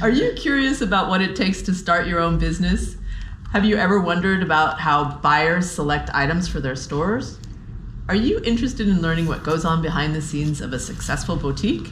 [0.00, 2.96] Are you curious about what it takes to start your own business?
[3.52, 7.38] Have you ever wondered about how buyers select items for their stores?
[8.08, 11.88] Are you interested in learning what goes on behind the scenes of a successful boutique?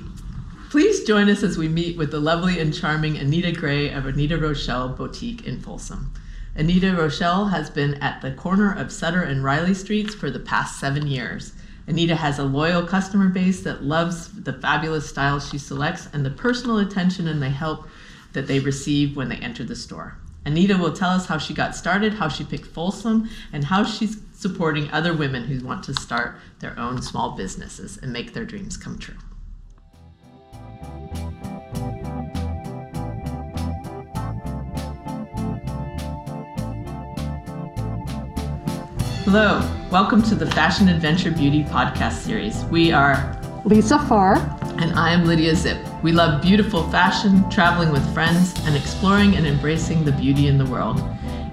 [0.70, 4.38] Please join us as we meet with the lovely and charming Anita Grey of Anita
[4.38, 6.12] Rochelle Boutique in Folsom.
[6.56, 10.80] Anita Rochelle has been at the corner of Sutter and Riley Streets for the past
[10.80, 11.52] seven years.
[11.90, 16.30] Anita has a loyal customer base that loves the fabulous styles she selects and the
[16.30, 17.84] personal attention and the help
[18.32, 20.16] that they receive when they enter the store.
[20.46, 24.18] Anita will tell us how she got started, how she picked Folsom, and how she's
[24.34, 28.76] supporting other women who want to start their own small businesses and make their dreams
[28.76, 29.16] come true.
[39.24, 42.64] Hello, welcome to the Fashion Adventure Beauty podcast series.
[42.66, 44.36] We are Lisa Farr.
[44.78, 45.78] And I am Lydia Zip.
[46.00, 50.64] We love beautiful fashion, traveling with friends, and exploring and embracing the beauty in the
[50.66, 51.02] world.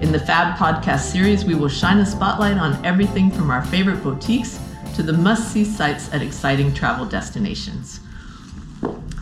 [0.02, 4.04] In the Fab podcast series, we will shine a spotlight on everything from our favorite
[4.04, 4.60] boutiques
[4.94, 8.02] to the must see sites at exciting travel destinations.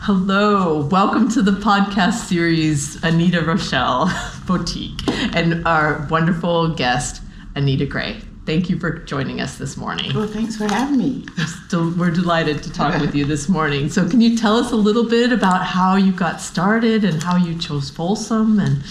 [0.00, 4.12] Hello, welcome to the podcast series, Anita Rochelle
[4.46, 7.22] Boutique, and our wonderful guest,
[7.54, 8.20] Anita Grey.
[8.46, 10.14] Thank you for joining us this morning.
[10.14, 11.26] Well, thanks for having me.
[11.66, 13.88] Still, we're delighted to talk with you this morning.
[13.88, 17.36] So, can you tell us a little bit about how you got started and how
[17.36, 18.60] you chose Folsom?
[18.60, 18.84] And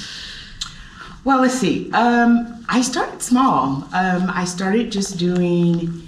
[1.24, 1.90] well, let's see.
[1.94, 3.88] Um, I started small.
[3.94, 6.04] Um, I started just doing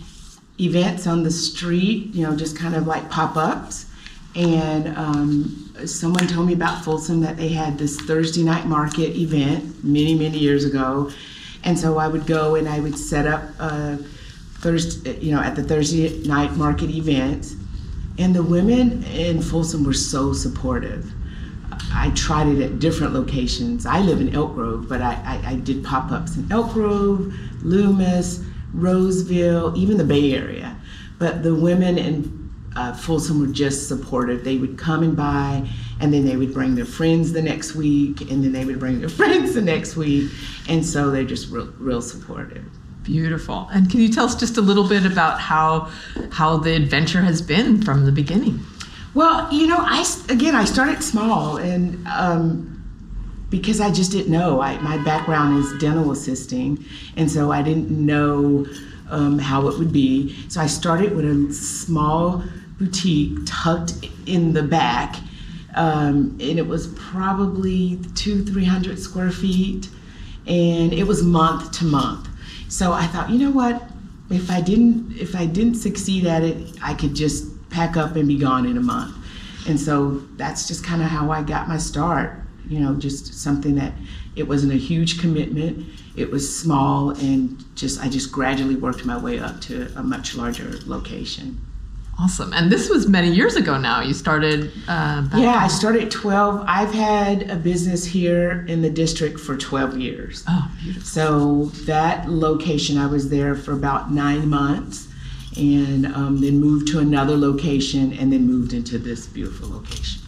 [0.60, 3.86] events on the street, you know, just kind of like pop ups.
[4.36, 9.86] And um, someone told me about Folsom that they had this Thursday night market event
[9.86, 11.12] many, many years ago
[11.68, 13.98] and so I would go and I would set up uh,
[14.60, 17.56] Thursday, you know, at the Thursday night market event.
[18.18, 21.12] And the women in Folsom were so supportive.
[21.94, 23.86] I tried it at different locations.
[23.86, 27.34] I live in Elk Grove, but I, I, I did pop ups in Elk Grove,
[27.62, 30.78] Loomis, Roseville, even the Bay Area.
[31.20, 34.46] But the women in uh, Folsom were just supportive.
[34.46, 35.68] They would come and buy
[36.00, 39.00] and then they would bring their friends the next week, and then they would bring
[39.00, 40.32] their friends the next week,
[40.70, 42.66] and so they're just real, real supportive.
[43.04, 43.70] Beautiful.
[43.72, 45.90] And can you tell us just a little bit about how
[46.32, 48.60] how the adventure has been from the beginning?
[49.14, 52.74] Well, you know, I again I started small, and um,
[53.50, 54.62] because I just didn't know.
[54.62, 56.84] I, my background is dental assisting,
[57.16, 58.68] and so I didn't know
[59.10, 60.36] um, how it would be.
[60.50, 62.44] So I started with a small
[62.78, 65.16] boutique tucked in the back
[65.78, 69.90] um, and it was probably two, three hundred square feet,
[70.48, 72.28] and it was month to month.
[72.68, 73.84] So I thought, you know what?
[74.30, 78.28] If I didn't, if I didn't succeed at it, I could just pack up and
[78.28, 79.16] be gone in a month.
[79.68, 82.42] And so that's just kind of how I got my start.
[82.68, 83.94] You know, just something that
[84.36, 85.86] it wasn't a huge commitment.
[86.16, 90.36] It was small, and just I just gradually worked my way up to a much
[90.36, 91.62] larger location.
[92.20, 92.52] Awesome.
[92.54, 94.02] And this was many years ago now.
[94.02, 94.72] You started.
[94.88, 96.64] Uh, yeah, I started 12.
[96.68, 100.44] I've had a business here in the district for 12 years.
[100.48, 101.04] Oh, beautiful.
[101.04, 105.08] So that location, I was there for about nine months
[105.58, 110.22] and um, then moved to another location and then moved into this beautiful location.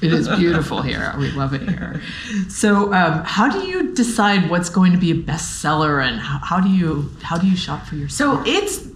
[0.00, 1.12] it is beautiful here.
[1.18, 2.00] We love it here.
[2.48, 6.60] So, um, how do you decide what's going to be a bestseller, and how, how
[6.60, 8.46] do you how do you shop for yourself?
[8.46, 8.86] So it's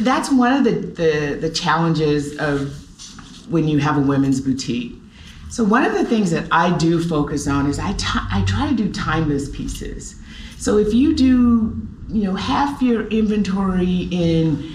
[0.00, 2.72] that's one of the, the, the challenges of
[3.50, 4.94] when you have a women's boutique.
[5.50, 8.68] So one of the things that I do focus on is I, t- I try
[8.68, 10.14] to do timeless pieces.
[10.58, 11.76] So if you do,
[12.08, 14.70] you know, half your inventory in,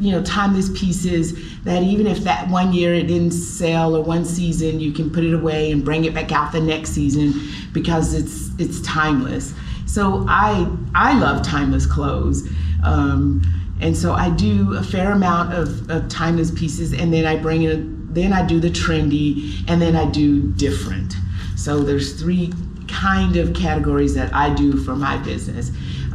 [0.00, 4.24] you know, timeless pieces that even if that one year it didn't sell or one
[4.24, 7.34] season, you can put it away and bring it back out the next season
[7.72, 9.54] because it's it's timeless.
[9.86, 12.48] So I I love timeless clothes.
[12.82, 13.42] Um,
[13.80, 17.62] and so I do a fair amount of, of timeless pieces, and then I bring
[17.62, 21.14] in, then I do the trendy, and then I do different.
[21.56, 22.52] So there's three
[22.88, 25.70] kind of categories that I do for my business.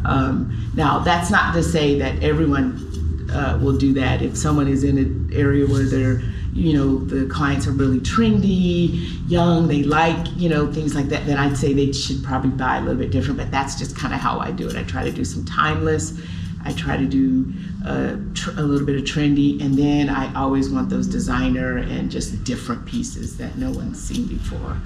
[0.05, 4.21] Um, now, that's not to say that everyone uh, will do that.
[4.21, 6.21] If someone is in an area where they're,
[6.53, 11.25] you know, the clients are really trendy, young, they like, you know, things like that,
[11.25, 13.37] then I'd say they should probably buy a little bit different.
[13.37, 14.75] But that's just kind of how I do it.
[14.75, 16.19] I try to do some timeless
[16.65, 17.53] I try to do
[17.85, 22.09] uh, tr- a little bit of trendy, and then I always want those designer and
[22.09, 24.77] just different pieces that no one's seen before.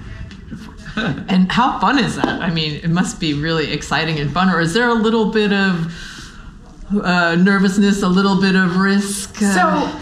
[1.28, 2.26] and how fun is that?
[2.26, 4.50] I mean, it must be really exciting and fun.
[4.50, 5.94] Or is there a little bit of
[7.02, 9.40] uh, nervousness, a little bit of risk?
[9.40, 9.54] Uh?
[9.54, 10.00] So,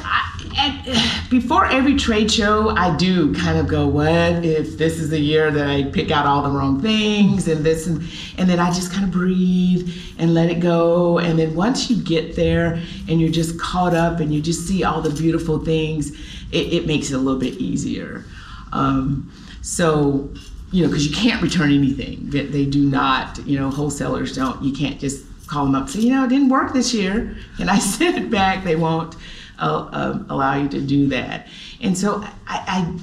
[0.57, 5.19] At, before every trade show, I do kind of go, "What if this is the
[5.19, 8.03] year that I pick out all the wrong things and this and
[8.37, 11.19] and then I just kind of breathe and let it go.
[11.19, 14.85] And then once you get there and you're just caught up and you just see
[14.85, 16.11] all the beautiful things,
[16.53, 18.25] it, it makes it a little bit easier.
[18.73, 19.31] Um,
[19.63, 20.31] so
[20.71, 22.29] you know, because you can't return anything.
[22.31, 24.63] They, they do not, you know, wholesalers don't.
[24.63, 27.37] You can't just call them up and say, you know, it didn't work this year,
[27.59, 28.65] and I sent it back.
[28.65, 29.17] They won't
[29.59, 31.49] uh, uh, allow you to do that.
[31.81, 32.97] And so I, I,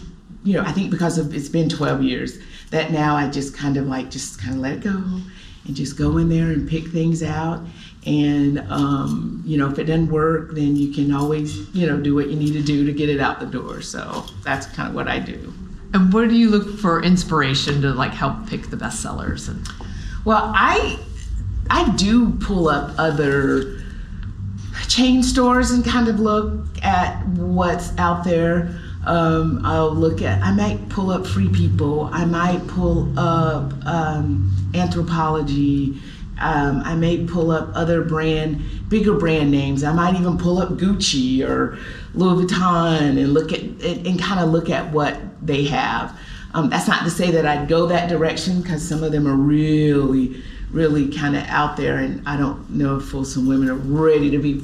[0.44, 2.38] you know, I think because of it's been 12 years
[2.72, 5.04] that now I just kind of like just kind of let it go
[5.66, 7.66] and just go in there and pick things out.
[8.06, 12.14] And um, you know, if it doesn't work, then you can always you know do
[12.14, 13.82] what you need to do to get it out the door.
[13.82, 15.54] So that's kind of what I do.
[15.94, 19.48] And where do you look for inspiration to like help pick the best sellers?
[19.48, 19.68] And
[20.24, 21.00] well, I
[21.70, 23.82] I do pull up other
[24.88, 28.80] chain stores and kind of look at what's out there.
[29.06, 34.52] Um, I'll look at, I might pull up Free People, I might pull up um,
[34.74, 36.00] Anthropologie,
[36.40, 39.84] um, I may pull up other brand, bigger brand names.
[39.84, 41.78] I might even pull up Gucci or
[42.14, 46.18] Louis Vuitton and look at and, and kind of look at what they have.
[46.54, 49.36] Um, that's not to say that I'd go that direction because some of them are
[49.36, 50.42] really,
[50.72, 54.38] really kind of out there, and I don't know if Folsom women are ready to
[54.38, 54.62] be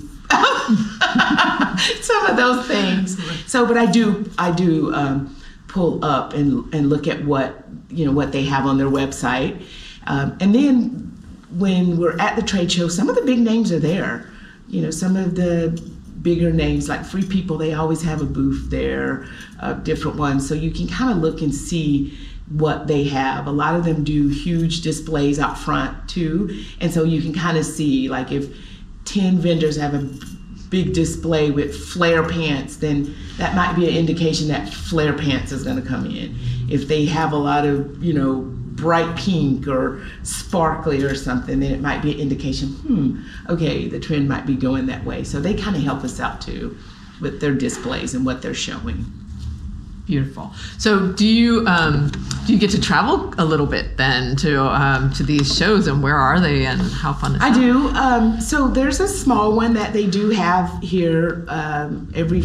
[2.01, 3.17] some of those things.
[3.49, 5.35] So, but I do, I do um,
[5.67, 9.63] pull up and and look at what you know what they have on their website,
[10.07, 11.07] um, and then
[11.57, 14.29] when we're at the trade show, some of the big names are there.
[14.67, 15.69] You know, some of the
[16.21, 19.27] bigger names like Free People, they always have a booth there,
[19.59, 20.47] uh, different ones.
[20.47, 22.17] So you can kind of look and see
[22.49, 23.47] what they have.
[23.47, 26.63] A lot of them do huge displays out front too.
[26.79, 28.55] And so you can kind of see, like, if
[29.05, 30.07] 10 vendors have a
[30.71, 35.63] big display with flare pants, then that might be an indication that flare pants is
[35.63, 36.35] going to come in.
[36.69, 38.41] If they have a lot of, you know,
[38.81, 43.99] bright pink or sparkly or something, then it might be an indication, hmm, okay, the
[43.99, 45.23] trend might be going that way.
[45.25, 46.75] So they kind of help us out too
[47.19, 49.05] with their displays and what they're showing.
[50.11, 50.51] Beautiful.
[50.77, 52.11] So, do you um,
[52.45, 56.03] do you get to travel a little bit then to um, to these shows, and
[56.03, 57.57] where are they, and how fun is I that?
[57.57, 57.87] do.
[57.95, 62.43] Um, so there's a small one that they do have here um, every.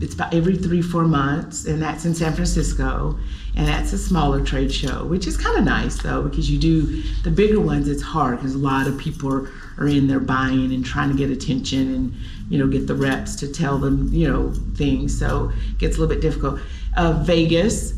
[0.00, 3.18] It's about every three four months, and that's in San Francisco,
[3.56, 7.02] and that's a smaller trade show, which is kind of nice though because you do
[7.24, 7.88] the bigger ones.
[7.88, 11.16] It's hard because a lot of people are, are in there buying and trying to
[11.16, 12.14] get attention and
[12.50, 15.18] you know get the reps to tell them you know things.
[15.18, 16.60] So it gets a little bit difficult.
[16.96, 17.94] Uh, Vegas.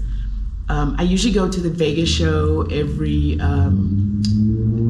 [0.69, 3.41] Um, I usually go to the Vegas show every.
[3.41, 4.23] Um,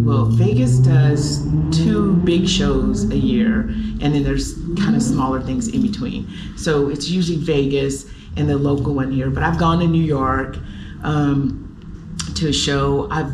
[0.05, 5.69] well, Vegas does two big shows a year, and then there's kind of smaller things
[5.69, 6.29] in between.
[6.57, 9.31] So it's usually Vegas and the local one here.
[9.31, 10.59] But I've gone to New York
[11.03, 13.09] um, to a show.
[13.11, 13.33] I've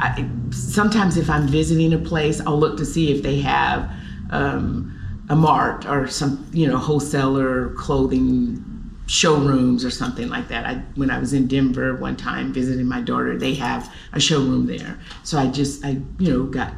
[0.00, 3.90] I, sometimes if I'm visiting a place, I'll look to see if they have
[4.30, 4.97] um,
[5.28, 8.64] a mart or some you know wholesaler clothing
[9.06, 10.66] showrooms or something like that.
[10.66, 14.66] I when I was in Denver one time visiting my daughter, they have a showroom
[14.66, 14.98] there.
[15.24, 16.72] So I just I you know got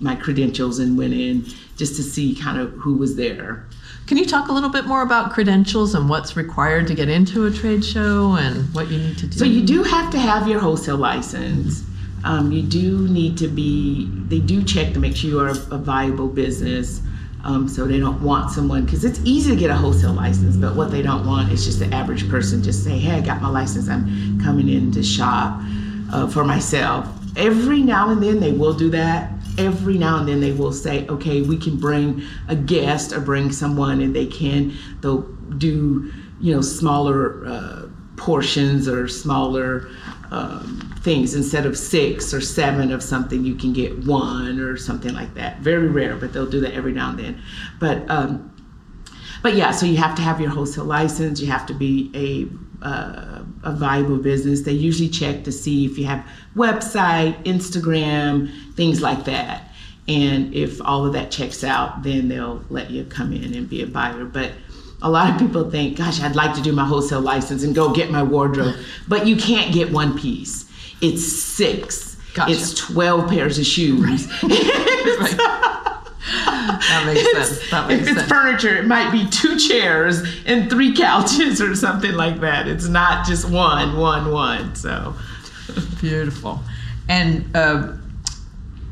[0.00, 3.66] my credentials and went in just to see kind of who was there.
[4.06, 7.46] Can you talk a little bit more about credentials and what's required to get into
[7.46, 9.38] a trade show and what you need to do?
[9.38, 11.82] So you do have to have your wholesale license.
[12.24, 14.08] Um, you do need to be.
[14.28, 17.00] They do check to make sure you are a viable business.
[17.44, 20.74] Um, so they don't want someone because it's easy to get a wholesale license, but
[20.74, 23.48] what they don't want is just the average person just say, "Hey, I got my
[23.48, 23.88] license.
[23.88, 25.60] I'm coming in to shop
[26.12, 29.30] uh, for myself." Every now and then they will do that.
[29.58, 33.52] Every now and then they will say, "Okay, we can bring a guest or bring
[33.52, 35.22] someone, and they can they'll
[35.58, 37.82] do you know smaller uh,
[38.16, 39.88] portions or smaller."
[40.30, 41.34] Um, things.
[41.34, 45.60] Instead of six or seven of something you can get one or something like that.
[45.60, 47.42] Very rare but they'll do that every now and then.
[47.78, 48.52] But um,
[49.40, 51.40] but yeah so you have to have your wholesale license.
[51.40, 54.62] You have to be a uh, a viable business.
[54.62, 59.70] They usually check to see if you have website instagram things like that.
[60.08, 63.80] And if all of that checks out then they'll let you come in and be
[63.80, 64.24] a buyer.
[64.24, 64.52] But
[65.02, 67.92] a lot of people think, gosh, I'd like to do my wholesale license and go
[67.92, 68.76] get my wardrobe,
[69.08, 70.70] but you can't get one piece.
[71.00, 72.16] It's six.
[72.34, 72.52] Gotcha.
[72.52, 74.26] It's 12 pairs of shoes.
[74.40, 75.36] Right.
[76.66, 77.70] That makes sense.
[77.70, 78.28] That makes if it's sense.
[78.28, 82.66] furniture, it might be two chairs and three couches or something like that.
[82.66, 84.74] It's not just one, one, one.
[84.74, 85.14] So,
[86.00, 86.60] Beautiful.
[87.08, 87.92] And uh,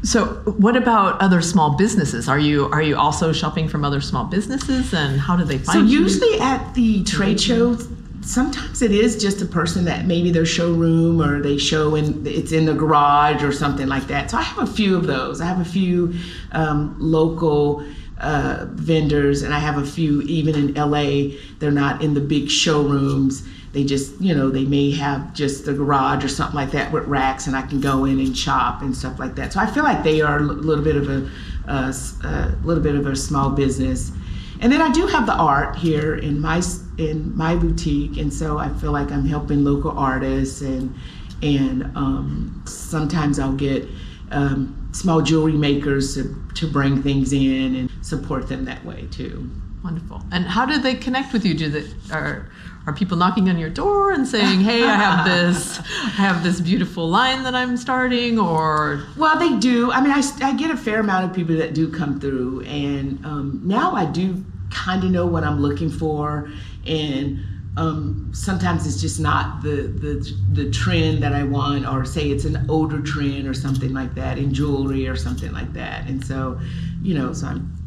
[0.05, 0.27] So,
[0.59, 2.29] what about other small businesses?
[2.29, 5.67] Are you are you also shopping from other small businesses, and how do they find
[5.67, 6.01] So you?
[6.01, 7.89] usually at the trade shows,
[8.21, 12.53] sometimes it is just a person that maybe their showroom or they show in it's
[12.53, 14.31] in the garage or something like that.
[14.31, 15.41] So I have a few of those.
[15.41, 16.15] I have a few
[16.53, 17.83] um, local
[18.19, 21.35] uh, vendors, and I have a few even in LA.
[21.61, 23.43] They're not in the big showrooms.
[23.75, 27.04] They just, you know, they may have just the garage or something like that with
[27.07, 29.52] racks, and I can go in and shop and stuff like that.
[29.52, 31.28] So I feel like they are a little bit of a,
[31.66, 31.93] a,
[32.25, 34.12] a little bit of a small business.
[34.61, 36.62] And then I do have the art here in my
[36.97, 40.95] in my boutique, and so I feel like I'm helping local artists, and
[41.43, 43.88] and um, sometimes I'll get
[44.31, 49.50] um, small jewelry makers to, to bring things in and support them that way too.
[49.85, 50.23] Wonderful.
[50.33, 51.53] And how do they connect with you?
[51.53, 52.49] Do they are
[52.87, 56.59] are people knocking on your door and saying, "Hey, I have this, I have this
[56.59, 59.93] beautiful line that I'm starting," or Well, they do.
[59.93, 63.25] I mean, I, I get a fair amount of people that do come through, and
[63.26, 66.50] um, now I do kind of know what I'm looking for,
[66.87, 67.41] and
[67.76, 72.47] um, sometimes it's just not the, the the trend that I want, or say it's
[72.47, 76.59] an older trend or something like that in jewelry or something like that, and so,
[77.03, 77.84] you know, so I'm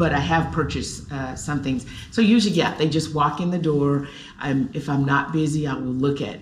[0.00, 1.84] but I have purchased uh, some things.
[2.10, 4.08] So usually, yeah, they just walk in the door.
[4.46, 6.38] I'm, if I'm not busy, I will look at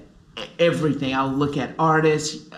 [0.61, 1.12] everything.
[1.19, 2.49] I'll look at artists,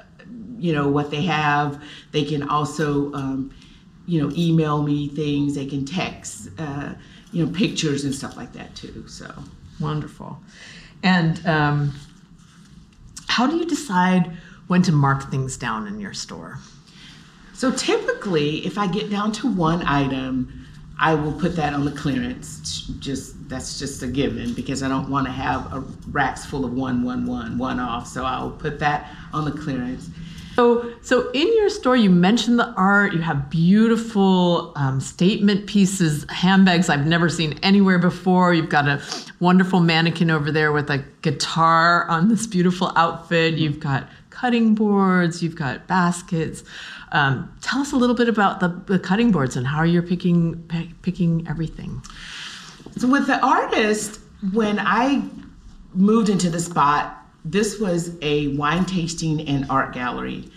[0.59, 1.83] you know, what they have.
[2.13, 3.51] They can also, um,
[4.07, 5.55] you know, email me things.
[5.55, 6.93] They can text, uh,
[7.33, 9.05] you know, pictures and stuff like that too.
[9.09, 9.27] So.
[9.81, 10.39] wonderful.
[11.03, 11.95] And um,
[13.29, 14.37] how do you decide
[14.69, 16.59] when to mark things down in your store?
[17.55, 20.67] So typically, if I get down to one item,
[21.03, 22.87] I will put that on the clearance.
[22.99, 25.81] Just that's just a given because I don't want to have a
[26.11, 28.07] racks full of one, one, one, one off.
[28.07, 30.11] So I'll put that on the clearance.
[30.57, 33.15] So, so in your store, you mentioned the art.
[33.15, 38.53] You have beautiful um, statement pieces, handbags I've never seen anywhere before.
[38.53, 39.03] You've got a
[39.39, 43.55] wonderful mannequin over there with a guitar on this beautiful outfit.
[43.55, 45.43] You've got cutting boards.
[45.43, 46.65] You've got baskets.
[47.13, 50.63] Um, tell us a little bit about the, the cutting boards and how you're picking
[50.65, 52.03] pe- picking everything.
[52.97, 54.21] So with the artist,
[54.53, 55.23] when I
[55.95, 60.51] moved into the spot, this was a wine tasting and art gallery.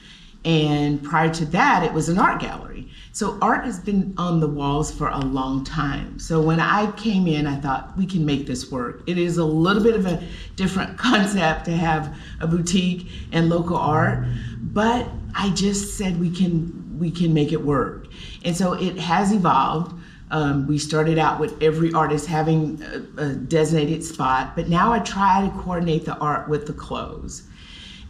[0.45, 2.89] And prior to that, it was an art gallery.
[3.13, 6.17] So art has been on the walls for a long time.
[6.17, 9.03] So when I came in, I thought we can make this work.
[9.05, 10.23] It is a little bit of a
[10.55, 14.25] different concept to have a boutique and local art,
[14.59, 18.07] but I just said we can we can make it work.
[18.45, 19.93] And so it has evolved.
[20.31, 24.99] Um, we started out with every artist having a, a, designated spot, but now I
[24.99, 27.43] try to coordinate the art with the clothes.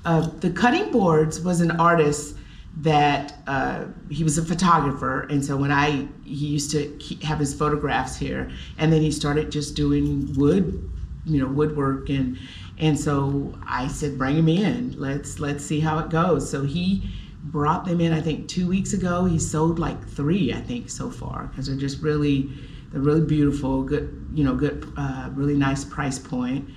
[0.05, 2.37] Uh, the cutting boards was an artist
[2.77, 7.53] that uh, he was a photographer, and so when I he used to have his
[7.53, 10.89] photographs here, and then he started just doing wood,
[11.25, 12.37] you know, woodwork, and
[12.79, 14.99] and so I said, bring him in.
[14.99, 16.49] Let's let's see how it goes.
[16.49, 17.09] So he
[17.43, 21.09] brought them in i think two weeks ago he sold like three i think so
[21.09, 22.49] far because they're just really
[22.91, 26.69] they're really beautiful good you know good uh, really nice price point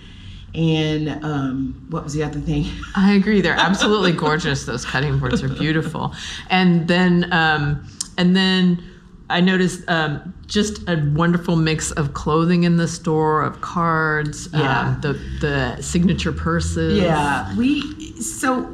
[0.56, 2.64] and um, what was the other thing
[2.96, 3.40] I agree.
[3.42, 4.64] They're absolutely gorgeous.
[4.64, 6.14] Those cutting boards are beautiful.
[6.50, 7.86] And then, um,
[8.16, 8.82] and then
[9.28, 14.80] I noticed um, just a wonderful mix of clothing in the store, of cards, Yeah.
[14.80, 16.98] um, the the signature purses.
[17.00, 17.82] yeah we
[18.20, 18.64] so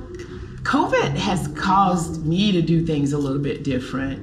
[0.62, 4.21] covid has caused me to do things a little bit different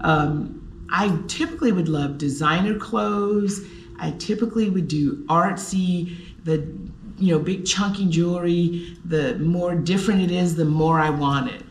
[0.00, 3.60] um, i typically would love designer clothes
[3.98, 6.66] i typically would do artsy the
[7.18, 11.62] you know big chunky jewelry the more different it is the more i want it.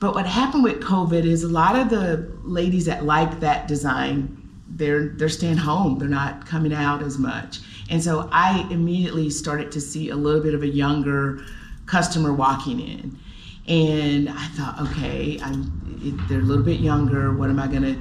[0.00, 4.40] But what happened with covid is a lot of the ladies that like that design
[4.68, 5.98] they're they're staying home.
[5.98, 7.60] They're not coming out as much.
[7.90, 11.44] And so i immediately started to see a little bit of a younger
[11.86, 13.18] customer walking in.
[13.66, 17.32] And i thought okay I'm, they're a little bit younger.
[17.32, 17.98] What am i going to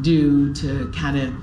[0.00, 1.34] do to kind of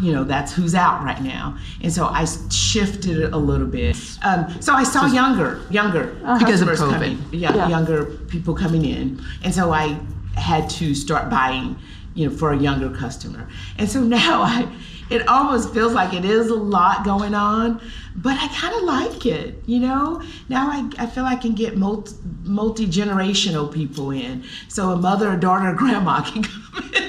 [0.00, 1.56] you know that's who's out right now.
[1.82, 3.96] And so i shifted it a little bit.
[4.24, 6.04] Um, so i saw younger younger
[6.38, 6.92] Because customers COVID.
[6.92, 7.24] coming.
[7.32, 7.68] Yeah, Yeah.
[7.68, 9.20] younger people coming in.
[9.44, 9.98] And so i
[10.36, 11.76] had to start buying
[12.14, 13.48] you know for a younger customer.
[13.78, 14.68] And so now i
[15.10, 17.80] it almost feels like it is a lot going on
[18.14, 20.20] but i kind of like it you know?
[20.48, 22.14] Now i, I feel i can get multi,
[22.44, 24.44] multi-generational people in.
[24.68, 27.07] So a mother a daughter a grandma can come in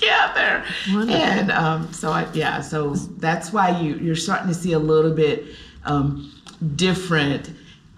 [0.00, 1.14] together Wonderful.
[1.14, 5.12] and um, so I, yeah so that's why you you're starting to see a little
[5.12, 5.44] bit
[5.84, 6.32] um,
[6.76, 7.50] different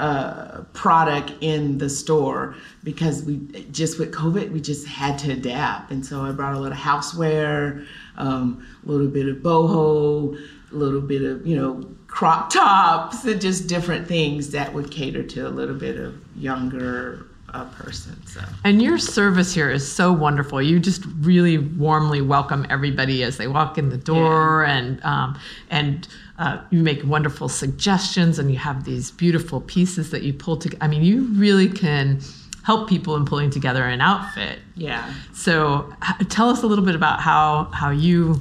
[0.02, 3.37] uh, product in the store because we
[3.71, 7.87] just with COVID we just had to adapt, and so I brought a little houseware,
[8.16, 10.37] um, a little bit of boho,
[10.73, 15.23] a little bit of you know crop tops, and just different things that would cater
[15.23, 18.16] to a little bit of younger uh, person.
[18.26, 18.40] So.
[18.64, 20.61] And your service here is so wonderful.
[20.62, 24.75] You just really warmly welcome everybody as they walk in the door, yeah.
[24.75, 25.38] and um,
[25.71, 30.56] and uh, you make wonderful suggestions, and you have these beautiful pieces that you pull
[30.56, 30.82] together.
[30.82, 32.21] I mean, you really can
[32.64, 34.61] help people in pulling together an outfit.
[34.76, 35.12] Yeah.
[35.35, 38.40] So h- tell us a little bit about how how you.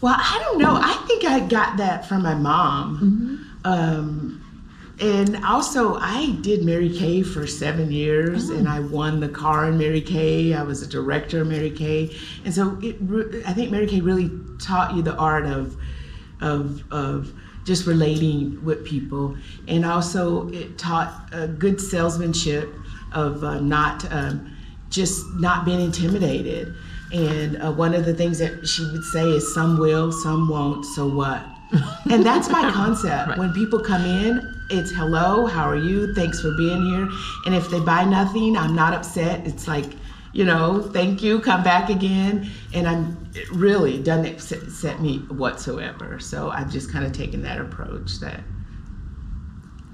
[0.00, 0.78] Well, I don't know.
[0.80, 3.44] I think I got that from my mom.
[3.64, 3.72] Mm-hmm.
[3.72, 4.47] Um,
[5.00, 8.56] and also, I did Mary Kay for seven years, oh.
[8.56, 10.54] and I won the car in Mary Kay.
[10.54, 12.96] I was a director of Mary Kay, and so it,
[13.46, 15.76] I think Mary Kay really taught you the art of,
[16.40, 17.32] of, of
[17.64, 19.36] just relating with people,
[19.68, 22.72] and also it taught a good salesmanship
[23.12, 24.56] of uh, not um,
[24.90, 26.74] just not being intimidated.
[27.12, 30.84] And uh, one of the things that she would say is, "Some will, some won't.
[30.84, 31.44] So what?"
[32.10, 33.28] And that's my concept.
[33.28, 33.38] Right.
[33.38, 36.14] When people come in, it's hello, how are you?
[36.14, 37.08] Thanks for being here.
[37.46, 39.46] And if they buy nothing, I'm not upset.
[39.46, 39.86] It's like,
[40.32, 42.50] you know, thank you, come back again.
[42.74, 46.18] And I'm really doesn't upset me whatsoever.
[46.18, 48.40] So I've just kind of taken that approach that.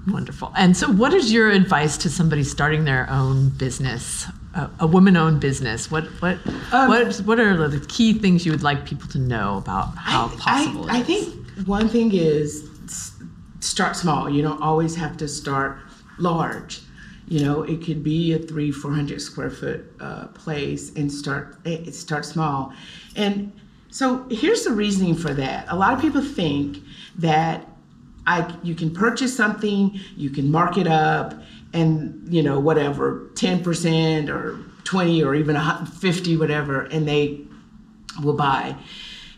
[0.07, 0.51] Wonderful.
[0.55, 5.41] And so, what is your advice to somebody starting their own business, a, a woman-owned
[5.41, 5.89] business?
[5.89, 6.37] What what
[6.71, 10.27] um, what what are the key things you would like people to know about how
[10.27, 12.69] I, possible I, I think one thing is
[13.59, 14.29] start small.
[14.29, 15.79] You don't always have to start
[16.19, 16.81] large.
[17.27, 21.57] You know, it could be a three, four hundred square foot uh, place and start
[21.91, 22.73] start small.
[23.15, 23.51] And
[23.89, 25.65] so here's the reasoning for that.
[25.69, 26.83] A lot of people think
[27.17, 27.67] that
[28.27, 31.33] I you can purchase something, you can mark it up,
[31.73, 35.57] and you know whatever, ten percent or twenty or even
[35.99, 37.41] fifty, whatever, and they
[38.21, 38.75] will buy.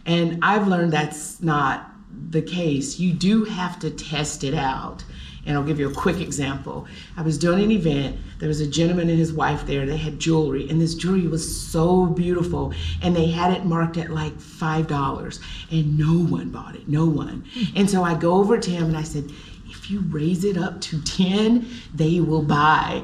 [0.06, 1.90] And I've learned that's not
[2.30, 5.04] the case, you do have to test it out.
[5.46, 6.88] And I'll give you a quick example.
[7.16, 8.18] I was doing an event.
[8.40, 9.86] There was a gentleman and his wife there.
[9.86, 12.74] They had jewelry, and this jewelry was so beautiful.
[13.02, 15.40] And they had it marked at like five dollars,
[15.72, 16.90] and no one bought it.
[16.90, 17.46] No one.
[17.54, 17.78] Hmm.
[17.78, 19.32] And so I go over to him and I said,
[19.70, 21.66] "If you raise it up to ten,
[21.96, 23.04] they will buy."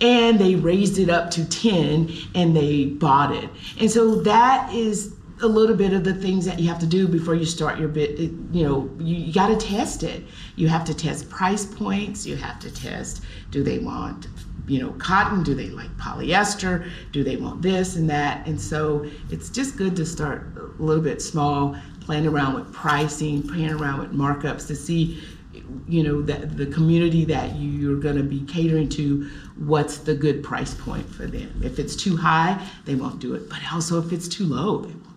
[0.00, 3.50] And they raised it up to ten, and they bought it.
[3.78, 7.06] And so that is a little bit of the things that you have to do
[7.06, 10.24] before you start your bit you know you, you got to test it.
[10.56, 14.26] You have to test price points you have to test do they want
[14.66, 15.42] you know cotton?
[15.42, 16.90] Do they like polyester?
[17.12, 18.46] Do they want this and that?
[18.46, 23.42] And so it's just good to start a little bit small playing around with pricing
[23.42, 25.22] playing around with markups to see
[25.86, 30.42] you know that the community that you're going to be catering to what's the good
[30.42, 31.60] price point for them.
[31.62, 33.48] If it's too high they won't do it.
[33.48, 35.13] But also if it's too low they won't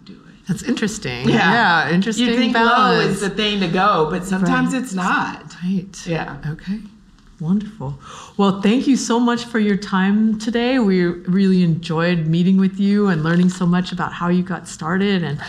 [0.47, 1.27] that's interesting.
[1.27, 2.27] Yeah, yeah interesting.
[2.27, 3.05] You think balance.
[3.05, 4.81] low is the thing to go, but sometimes right.
[4.81, 5.55] it's not.
[5.63, 6.07] Right.
[6.07, 6.41] Yeah.
[6.47, 6.79] Okay.
[7.39, 7.99] Wonderful.
[8.37, 10.79] Well, thank you so much for your time today.
[10.79, 15.23] We really enjoyed meeting with you and learning so much about how you got started
[15.23, 15.39] and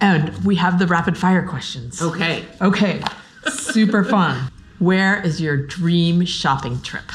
[0.00, 2.02] and we have the rapid fire questions.
[2.02, 2.44] Okay.
[2.60, 3.02] Okay.
[3.48, 4.50] Super fun.
[4.78, 7.10] Where is your dream shopping trip?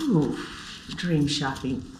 [0.00, 0.38] Ooh,
[0.96, 1.95] dream shopping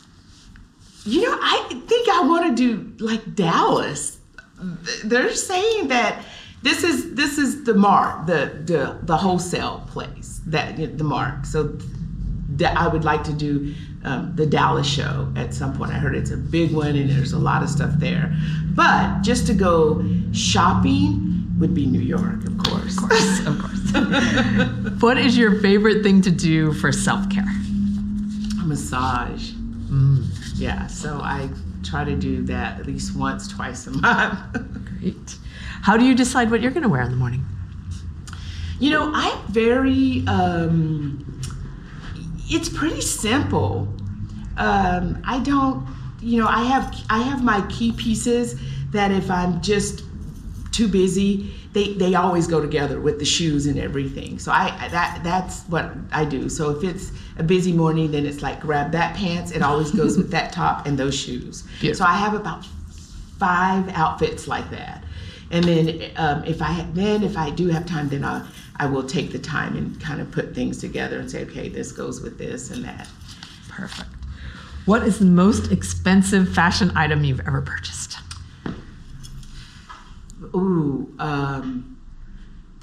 [1.06, 4.18] you know, I think I want to do like Dallas.
[5.04, 6.24] They're saying that
[6.62, 11.46] this is this is the mark, the the the wholesale place that the mark.
[11.46, 11.78] So
[12.56, 15.92] that I would like to do um, the Dallas show at some point.
[15.92, 18.34] I heard it's a big one and there's a lot of stuff there.
[18.74, 22.96] But just to go shopping would be New York, of course.
[22.98, 25.00] Of course, of course.
[25.02, 27.44] what is your favorite thing to do for self care?
[27.44, 29.50] A massage.
[29.90, 30.24] Mm.
[30.56, 31.50] Yeah, so I
[31.82, 34.98] try to do that at least once, twice a month.
[35.00, 35.36] Great.
[35.82, 37.44] How do you decide what you're going to wear in the morning?
[38.80, 41.40] You know, I'm very, um,
[42.48, 43.88] it's pretty simple.
[44.56, 45.86] Um, I don't,
[46.20, 48.58] you know, I have I have my key pieces
[48.90, 50.02] that if I'm just
[50.72, 54.38] too busy, they, they always go together with the shoes and everything.
[54.38, 56.48] So I that that's what I do.
[56.48, 59.52] So if it's a busy morning, then it's like grab that pants.
[59.52, 61.64] It always goes with that top and those shoes.
[61.80, 62.06] Beautiful.
[62.06, 62.64] So I have about
[63.38, 65.04] five outfits like that.
[65.50, 69.04] And then um, if I then if I do have time, then I I will
[69.04, 72.38] take the time and kind of put things together and say, okay, this goes with
[72.38, 73.06] this and that.
[73.68, 74.08] Perfect.
[74.86, 78.15] What is the most expensive fashion item you've ever purchased?
[80.54, 81.96] Ooh, um,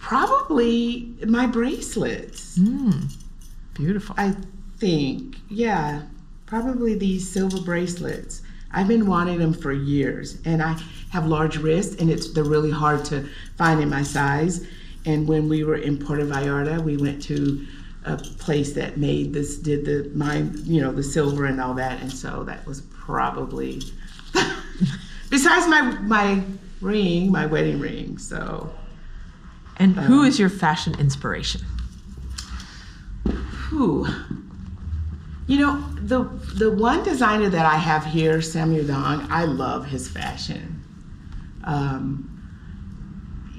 [0.03, 2.57] Probably my bracelets.
[2.57, 3.15] Mm,
[3.73, 4.13] beautiful.
[4.17, 4.35] I
[4.77, 6.01] think, yeah,
[6.45, 8.41] probably these silver bracelets.
[8.71, 10.77] I've been wanting them for years, and I
[11.11, 14.67] have large wrists, and it's they're really hard to find in my size.
[15.05, 17.65] And when we were in Puerto Vallarta, we went to
[18.03, 22.01] a place that made this, did the mine, you know, the silver and all that,
[22.01, 23.81] and so that was probably
[25.29, 26.43] besides my my
[26.83, 28.17] ring, my wedding ring.
[28.17, 28.73] So,
[29.77, 31.61] and who is your fashion inspiration?
[33.69, 34.07] Who?
[35.47, 36.23] You know, the
[36.55, 40.83] the one designer that I have here, Samuel Dong, I love his fashion.
[41.63, 42.29] Um,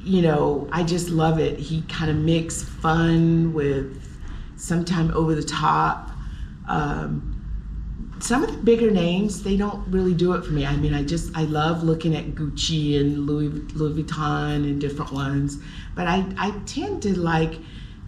[0.03, 1.59] you know, I just love it.
[1.59, 4.03] He kind of mix fun with
[4.57, 6.11] sometime over the top.
[6.69, 7.34] Um,
[8.21, 10.65] some of the bigger names, they don't really do it for me.
[10.65, 15.13] I mean, I just I love looking at Gucci and Louis Louis Vuitton and different
[15.13, 15.59] ones,
[15.95, 17.55] but I I tend to like.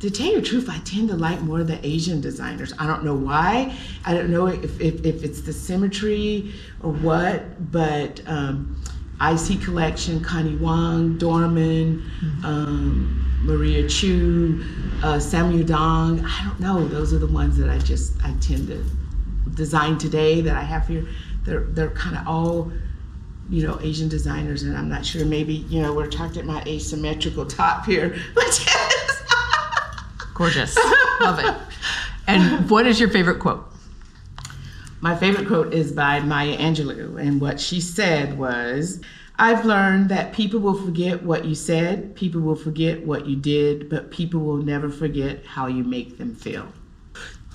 [0.00, 2.70] To tell you the truth, I tend to like more of the Asian designers.
[2.78, 3.74] I don't know why.
[4.04, 8.78] I don't know if, if, if it's the symmetry or what, but um,
[9.22, 12.04] IC Collection, Connie Wang, Dorman,
[12.44, 14.62] um, Maria Chu,
[15.02, 16.22] uh, Samuel Dong.
[16.26, 16.86] I don't know.
[16.86, 18.84] Those are the ones that I just I tend to
[19.54, 21.06] design today that I have here.
[21.44, 22.72] They're they're kind of all
[23.48, 25.24] you know Asian designers, and I'm not sure.
[25.24, 29.06] Maybe you know we're talking about my asymmetrical top here, which is
[30.34, 30.76] Gorgeous.
[31.20, 31.54] Love it.
[32.26, 33.64] And what is your favorite quote?
[35.00, 39.00] My favorite quote is by Maya Angelou, and what she said was,
[39.38, 43.88] I've learned that people will forget what you said, people will forget what you did,
[43.88, 46.66] but people will never forget how you make them feel.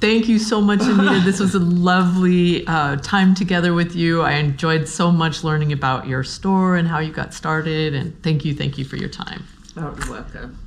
[0.01, 1.21] Thank you so much, Anita.
[1.23, 4.23] this was a lovely uh, time together with you.
[4.23, 7.93] I enjoyed so much learning about your store and how you got started.
[7.93, 9.45] And thank you, thank you for your time.
[9.77, 10.57] Oh, you're welcome.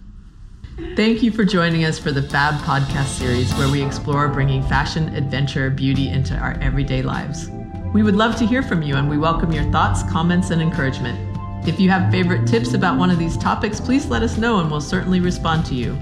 [0.94, 5.08] Thank you for joining us for the Fab podcast series, where we explore bringing fashion,
[5.16, 7.50] adventure, beauty into our everyday lives.
[7.92, 11.18] We would love to hear from you, and we welcome your thoughts, comments, and encouragement.
[11.66, 14.70] If you have favorite tips about one of these topics, please let us know, and
[14.70, 15.98] we'll certainly respond to you.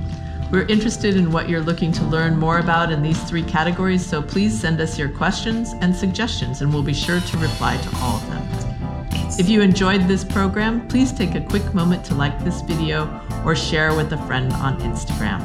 [0.53, 4.21] We're interested in what you're looking to learn more about in these three categories, so
[4.21, 8.17] please send us your questions and suggestions, and we'll be sure to reply to all
[8.17, 9.09] of them.
[9.39, 13.09] If you enjoyed this program, please take a quick moment to like this video
[13.47, 15.41] or share with a friend on Instagram.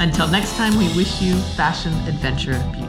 [0.00, 2.83] Until next time, we wish you fashion, adventure, beauty.